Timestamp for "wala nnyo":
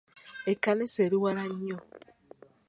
1.23-1.79